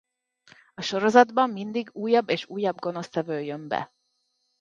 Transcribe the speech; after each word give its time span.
A 0.75 0.81
sorozatban 0.81 1.49
mindig 1.49 1.89
újabb 1.93 2.29
és 2.29 2.45
újabb 2.49 2.79
gonosztevő 2.79 3.41
jön 3.41 3.67
be. 3.67 3.93